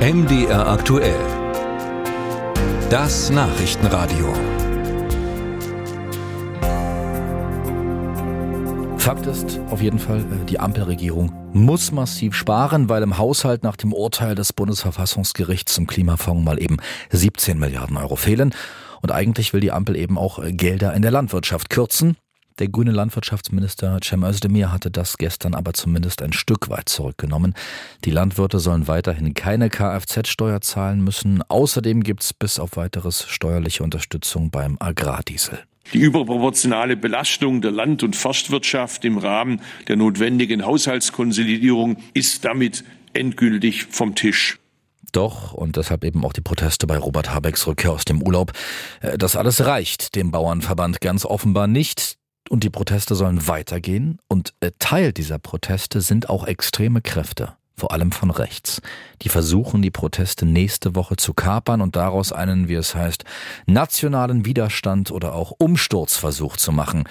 [0.00, 1.20] MDR aktuell.
[2.88, 4.32] Das Nachrichtenradio.
[8.96, 13.76] Fakt ist auf jeden Fall, äh, die Ampelregierung muss massiv sparen, weil im Haushalt nach
[13.76, 16.78] dem Urteil des Bundesverfassungsgerichts zum Klimafonds mal eben
[17.10, 18.54] 17 Milliarden Euro fehlen.
[19.02, 22.16] Und eigentlich will die Ampel eben auch äh, Gelder in der Landwirtschaft kürzen.
[22.60, 27.54] Der grüne Landwirtschaftsminister Cem Özdemir hatte das gestern aber zumindest ein Stück weit zurückgenommen.
[28.04, 31.42] Die Landwirte sollen weiterhin keine Kfz-Steuer zahlen müssen.
[31.48, 35.60] Außerdem gibt es bis auf weiteres steuerliche Unterstützung beim Agrardiesel.
[35.94, 42.84] Die überproportionale Belastung der Land- und Forstwirtschaft im Rahmen der notwendigen Haushaltskonsolidierung ist damit
[43.14, 44.58] endgültig vom Tisch.
[45.12, 48.52] Doch, und deshalb eben auch die Proteste bei Robert Habecks Rückkehr aus dem Urlaub,
[49.00, 52.19] äh, das alles reicht dem Bauernverband ganz offenbar nicht.
[52.50, 54.18] Und die Proteste sollen weitergehen.
[54.26, 58.82] Und äh, Teil dieser Proteste sind auch extreme Kräfte, vor allem von rechts.
[59.22, 63.22] Die versuchen, die Proteste nächste Woche zu kapern und daraus einen, wie es heißt,
[63.66, 67.04] nationalen Widerstand oder auch Umsturzversuch zu machen.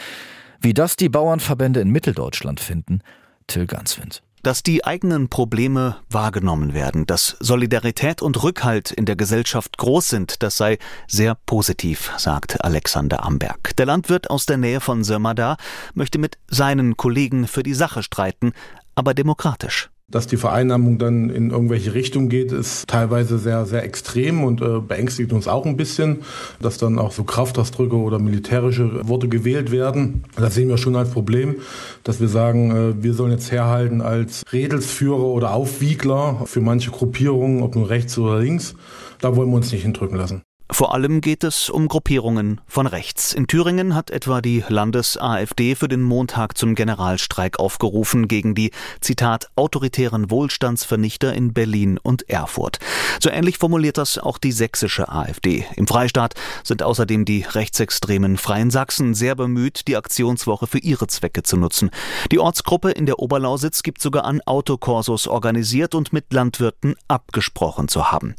[0.60, 3.00] Wie das die Bauernverbände in Mitteldeutschland finden,
[3.48, 9.78] Till Ganswind dass die eigenen Probleme wahrgenommen werden, dass Solidarität und Rückhalt in der Gesellschaft
[9.78, 13.76] groß sind, das sei sehr positiv, sagt Alexander Amberg.
[13.78, 15.58] Der Landwirt aus der Nähe von Sömmerda
[15.94, 18.54] möchte mit seinen Kollegen für die Sache streiten,
[18.96, 19.90] aber demokratisch.
[20.12, 24.80] Dass die Vereinnahmung dann in irgendwelche Richtungen geht, ist teilweise sehr, sehr extrem und äh,
[24.80, 26.20] beängstigt uns auch ein bisschen,
[26.60, 30.24] dass dann auch so Kraftausdrücke oder militärische Worte gewählt werden.
[30.36, 31.56] Das sehen wir schon als Problem,
[32.04, 37.62] dass wir sagen, äh, wir sollen jetzt herhalten als Redelsführer oder Aufwiegler für manche Gruppierungen,
[37.62, 38.76] ob nun rechts oder links.
[39.22, 40.42] Da wollen wir uns nicht hindrücken lassen.
[40.72, 43.34] Vor allem geht es um Gruppierungen von rechts.
[43.34, 49.50] In Thüringen hat etwa die Landes-AfD für den Montag zum Generalstreik aufgerufen gegen die, Zitat,
[49.56, 52.78] autoritären Wohlstandsvernichter in Berlin und Erfurt.
[53.20, 55.66] So ähnlich formuliert das auch die sächsische AfD.
[55.76, 61.42] Im Freistaat sind außerdem die rechtsextremen Freien Sachsen sehr bemüht, die Aktionswoche für ihre Zwecke
[61.42, 61.90] zu nutzen.
[62.32, 68.12] Die Ortsgruppe in der Oberlausitz gibt sogar an, Autokorsos organisiert und mit Landwirten abgesprochen zu
[68.12, 68.36] haben.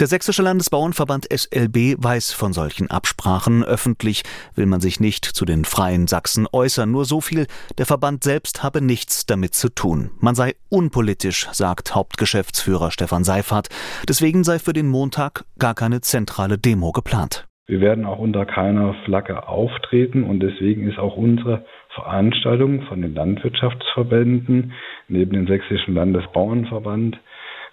[0.00, 1.26] Der Sächsische Landesbauernverband
[1.66, 3.64] SLB weiß von solchen Absprachen.
[3.64, 4.22] Öffentlich
[4.54, 6.90] will man sich nicht zu den Freien Sachsen äußern.
[6.90, 7.46] Nur so viel,
[7.78, 10.10] der Verband selbst habe nichts damit zu tun.
[10.20, 13.68] Man sei unpolitisch, sagt Hauptgeschäftsführer Stefan Seifert.
[14.08, 17.46] Deswegen sei für den Montag gar keine zentrale Demo geplant.
[17.66, 23.14] Wir werden auch unter keiner Flagge auftreten und deswegen ist auch unsere Veranstaltung von den
[23.14, 24.72] Landwirtschaftsverbänden
[25.08, 27.18] neben dem Sächsischen Landesbauernverband,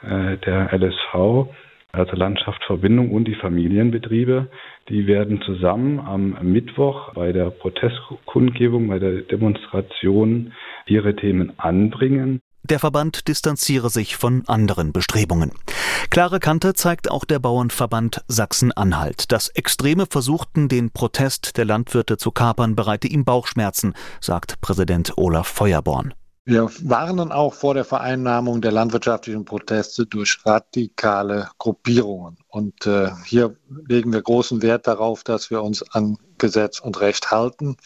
[0.01, 1.47] äh, der LSV,
[1.93, 4.49] also Landschaftsverbindung und die Familienbetriebe,
[4.89, 10.53] die werden zusammen am Mittwoch bei der Protestkundgebung, bei der Demonstration
[10.87, 12.41] ihre Themen anbringen.
[12.63, 15.51] Der Verband distanziere sich von anderen Bestrebungen.
[16.09, 19.31] Klare Kante zeigt auch der Bauernverband Sachsen-Anhalt.
[19.31, 25.47] Das Extreme versuchten, den Protest der Landwirte zu kapern, bereite ihm Bauchschmerzen, sagt Präsident Olaf
[25.47, 26.13] Feuerborn.
[26.45, 32.37] Wir warnen auch vor der Vereinnahmung der landwirtschaftlichen Proteste durch radikale Gruppierungen.
[32.49, 33.55] Und äh, hier
[33.87, 37.77] legen wir großen Wert darauf, dass wir uns an Gesetz und Recht halten.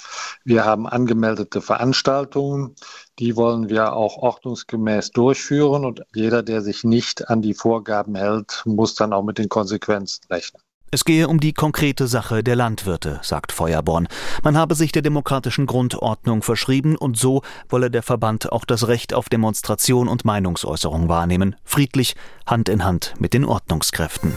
[0.43, 2.73] Wir haben angemeldete Veranstaltungen,
[3.19, 5.85] die wollen wir auch ordnungsgemäß durchführen.
[5.85, 10.23] Und jeder, der sich nicht an die Vorgaben hält, muss dann auch mit den Konsequenzen
[10.31, 10.63] rechnen.
[10.89, 14.07] Es gehe um die konkrete Sache der Landwirte, sagt Feuerborn.
[14.41, 19.13] Man habe sich der demokratischen Grundordnung verschrieben und so wolle der Verband auch das Recht
[19.13, 22.15] auf Demonstration und Meinungsäußerung wahrnehmen, friedlich,
[22.45, 24.31] Hand in Hand mit den Ordnungskräften.